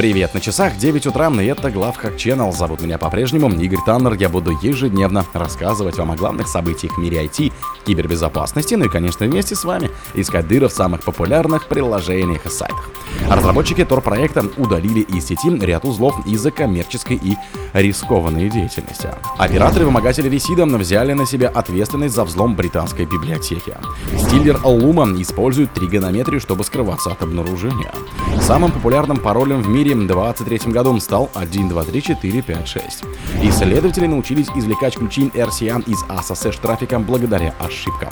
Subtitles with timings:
[0.00, 2.52] Привет, на часах 9 утра, и это Главхак Channel.
[2.52, 4.14] Зовут меня по-прежнему Игорь Таннер.
[4.14, 7.52] Я буду ежедневно рассказывать вам о главных событиях в мире IT,
[7.84, 12.88] кибербезопасности, ну и, конечно, вместе с вами искать дыры в самых популярных приложениях и сайтах.
[13.30, 17.36] Разработчики Tor-проекта удалили из сети ряд узлов из-за коммерческой и
[17.72, 19.08] рискованной деятельности.
[19.38, 23.76] Операторы-вымогатели Ресида взяли на себя ответственность за взлом британской библиотеки.
[24.18, 27.92] Стиллер Лума использует тригонометрию, чтобы скрываться от обнаружения.
[28.40, 33.04] Самым популярным паролем в мире в 2023 году стал 123456.
[33.42, 38.10] Исследователи научились извлекать ключи RCA из ASSH трафика благодаря ошибкам.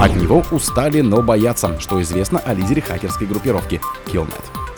[0.00, 4.55] От него устали, но боятся, что известно о лидере хакерской группировки Killnet.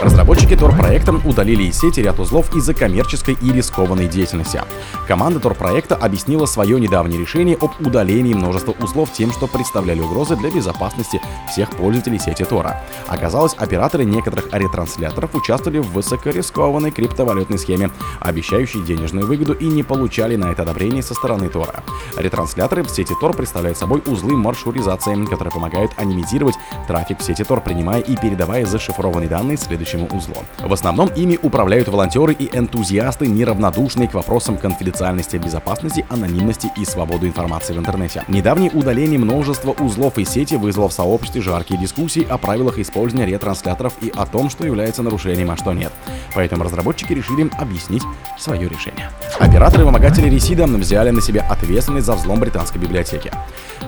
[0.00, 4.62] Разработчики Tor-проекта удалили из сети ряд узлов из-за коммерческой и рискованной деятельности.
[5.06, 10.50] Команда Tor-проекта объяснила свое недавнее решение об удалении множества узлов тем, что представляли угрозы для
[10.50, 12.74] безопасности всех пользователей сети Tor.
[13.06, 20.36] Оказалось, операторы некоторых ретрансляторов участвовали в высокорискованной криптовалютной схеме, обещающей денежную выгоду и не получали
[20.36, 21.80] на это одобрение со стороны Tor.
[22.16, 26.54] Ретрансляторы в сети Tor представляют собой узлы маршрутизации, которые помогают анимизировать
[26.88, 30.36] трафик в сети Tor, принимая и передавая зашифрованные данные следующим следующему узлу.
[30.58, 37.26] В основном ими управляют волонтеры и энтузиасты, неравнодушные к вопросам конфиденциальности, безопасности, анонимности и свободы
[37.26, 38.24] информации в интернете.
[38.28, 43.94] Недавнее удаление множества узлов из сети вызвало в сообществе жаркие дискуссии о правилах использования ретрансляторов
[44.00, 45.92] и о том, что является нарушением, а что нет.
[46.34, 48.02] Поэтому разработчики решили объяснить
[48.38, 49.10] свое решение.
[49.38, 53.30] Операторы-вымогатели Ресида взяли на себя ответственность за взлом британской библиотеки.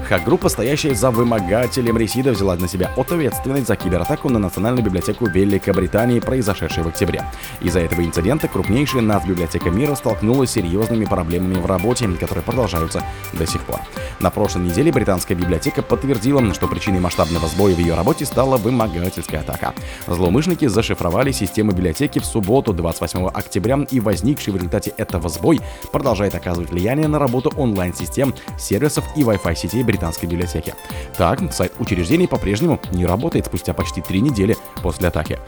[0.08, 5.83] Хак-группа, стоящая за вымогателем Ресида, взяла на себя ответственность за кибератаку на Национальную библиотеку Великобритании,
[5.88, 7.24] произошедшей в октябре.
[7.60, 13.46] Из-за этого инцидента крупнейшая нацбиблиотека мира столкнулась с серьезными проблемами в работе, которые продолжаются до
[13.46, 13.80] сих пор.
[14.20, 19.40] На прошлой неделе британская библиотека подтвердила, что причиной масштабного сбоя в ее работе стала вымогательская
[19.40, 19.74] атака.
[20.06, 25.60] Злоумышленники зашифровали систему библиотеки в субботу 28 октября, и возникший в результате этого сбой
[25.92, 30.74] продолжает оказывать влияние на работу онлайн-систем, сервисов и Wi-Fi сетей британской библиотеки.
[31.16, 35.38] Так, сайт учреждений по-прежнему не работает спустя почти три недели после атаки.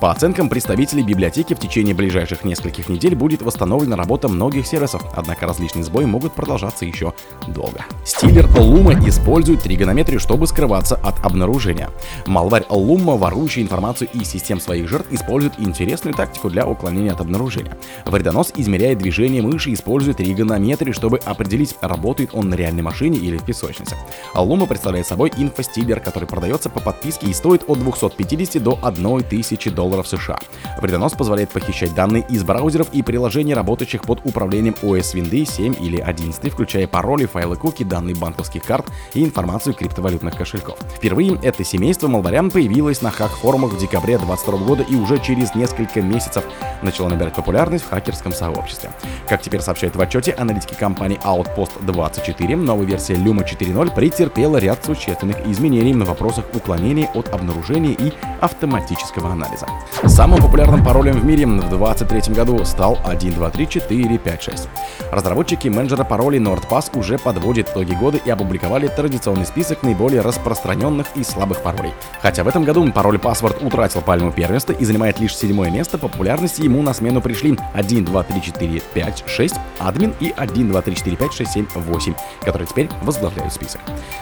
[0.00, 5.44] По оценкам представителей библиотеки, в течение ближайших нескольких недель будет восстановлена работа многих сервисов, однако
[5.44, 7.14] различные сбои могут продолжаться еще
[7.48, 7.84] долго.
[8.04, 11.90] Стиллер Лума использует тригонометрию, чтобы скрываться от обнаружения.
[12.26, 17.76] Малварь Лума, ворующий информацию из систем своих жертв, использует интересную тактику для уклонения от обнаружения.
[18.06, 23.36] Вредонос измеряет движение мыши и использует тригонометрию, чтобы определить, работает он на реальной машине или
[23.36, 23.96] в песочнице.
[24.32, 29.87] Лума представляет собой инфостиллер, который продается по подписке и стоит от 250 до 1000 долларов
[29.88, 30.38] долларов США.
[30.80, 35.98] Вредонос позволяет похищать данные из браузеров и приложений, работающих под управлением OS Windows 7 или
[35.98, 40.78] 11, включая пароли, файлы куки, данные банковских карт и информацию криптовалютных кошельков.
[40.96, 46.02] Впервые это семейство малварян появилось на хак-форумах в декабре 2022 года и уже через несколько
[46.02, 46.44] месяцев
[46.82, 48.90] начало набирать популярность в хакерском сообществе.
[49.28, 54.84] Как теперь сообщает в отчете аналитики компании Outpost 24, новая версия Luma 4.0 претерпела ряд
[54.84, 59.66] существенных изменений на вопросах уклонения от обнаружения и автоматического анализа.
[60.06, 64.68] Самым популярным паролем в мире в 2023 году стал 123456.
[65.10, 71.24] Разработчики менеджера паролей NordPass уже подводят итоги года и опубликовали традиционный список наиболее распространенных и
[71.24, 71.92] слабых паролей.
[72.20, 76.08] Хотя в этом году пароль паспорт утратил пальму первенства и занимает лишь седьмое место, по
[76.08, 80.82] популярности ему на смену пришли 1, 2, 3, 4, 5, 6, админ и 1, 2,
[80.82, 82.14] 3, 4, 5, 6, 7, 8,
[82.44, 83.80] которые теперь возглавляют список.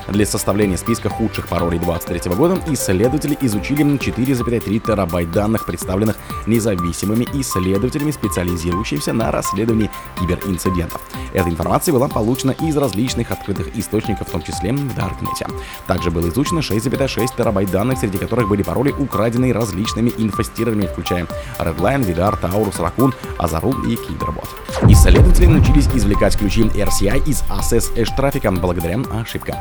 [0.08, 8.10] Для составления списка худших паролей 2023 года исследователи изучили 4,3 терабайт данных представленных независимыми исследователями,
[8.10, 11.00] специализирующимися на расследовании киберинцидентов.
[11.32, 15.46] Эта информация была получена из различных открытых источников, в том числе в Даркнете.
[15.86, 21.26] Также было изучено 6,6 терабайт данных, среди которых были пароли, украденные различными инфостирами, включая
[21.58, 24.48] Redline, Vidar, Taurus, Raccoon, Azarul и Kidderbot.
[24.90, 29.56] Исследователи научились извлекать ключи RCI из SSH трафика благодаря ошибкам.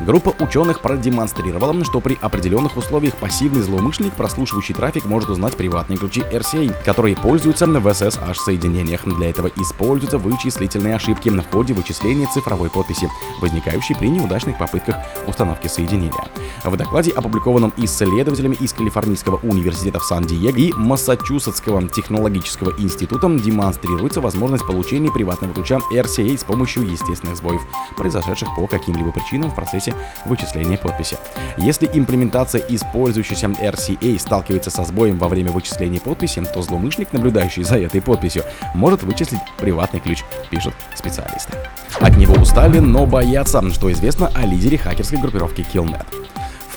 [0.00, 6.20] Группа ученых продемонстрировала, что при определенных условиях пассивный злоумышленник, прослушивающий трафик, может узнать приватные ключи
[6.20, 9.04] RCA, которые пользуются в SSH соединениях.
[9.04, 13.08] Для этого используются вычислительные ошибки в ходе вычисления цифровой подписи,
[13.40, 14.96] возникающей при неудачных попытках
[15.26, 16.24] установки соединения.
[16.64, 24.66] В докладе, опубликованном исследователями из Калифорнийского университета в Сан-Диего и Массачусетского технологического института, демонстрируется возможность
[24.66, 27.62] получения приватного ключа RCA с помощью естественных сбоев,
[27.96, 29.94] произошедших по каким-либо причинам в процессе
[30.24, 31.16] вычисления подписи.
[31.56, 37.78] Если имплементация использующейся RCA сталкивается со сбоем во время вычисления подписи, то злоумышленник, наблюдающий за
[37.78, 41.52] этой подписью, может вычислить приватный ключ, пишут специалисты.
[42.00, 46.25] От него устали, но боятся, что известно о лидере хакерской группировки Killnet.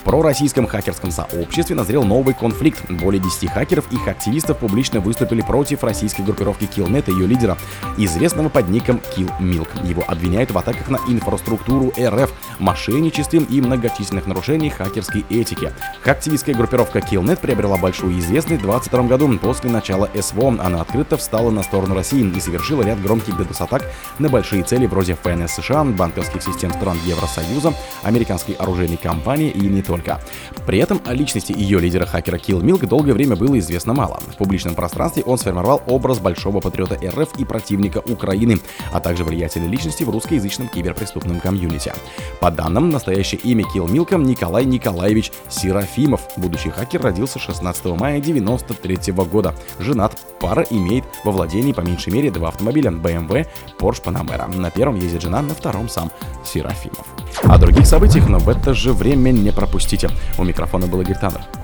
[0.00, 2.90] В пророссийском хакерском сообществе назрел новый конфликт.
[2.90, 7.58] Более 10 хакеров и их активистов публично выступили против российской группировки Killnet и ее лидера,
[7.98, 9.86] известного под ником Killmilk.
[9.86, 15.70] Его обвиняют в атаках на инфраструктуру РФ, мошенничестве и многочисленных нарушениях хакерской этики.
[16.02, 20.56] Активистская группировка Killnet приобрела большую известность в 2022 году после начала СВО.
[20.60, 23.84] Она открыто встала на сторону России и совершила ряд громких DDoS-атак
[24.18, 29.82] на большие цели вроде ФНС США, банковских систем стран Евросоюза, американской оружейной компании и не
[29.90, 30.20] только.
[30.66, 34.20] При этом о личности ее лидера хакера Kill Milk долгое время было известно мало.
[34.28, 38.60] В публичном пространстве он сформировал образ большого патриота РФ и противника Украины,
[38.92, 41.92] а также влиятельной личности в русскоязычном киберпреступном комьюнити.
[42.38, 46.20] По данным, настоящее имя Kill Milk Николай Николаевич Серафимов.
[46.36, 49.56] Будущий хакер родился 16 мая 1993 года.
[49.80, 53.48] Женат, пара имеет во владении по меньшей мере два автомобиля BMW,
[53.80, 54.46] Porsche Panamera.
[54.56, 56.12] На первом ездит жена, на втором сам
[56.44, 57.06] Серафимов.
[57.44, 59.50] О других событиях, но в это же время не
[59.80, 60.10] пропустите.
[60.38, 61.59] У микрофона был Игорь Таннер.